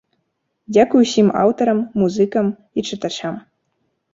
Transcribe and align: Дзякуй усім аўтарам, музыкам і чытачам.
Дзякуй 0.73 1.03
усім 1.07 1.27
аўтарам, 1.43 1.79
музыкам 2.05 2.45
і 2.77 2.89
чытачам. 2.89 3.35